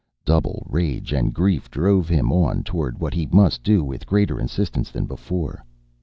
[0.25, 4.89] Double rage and grief drove him on toward what he must do with greater insistence
[4.89, 5.63] than before.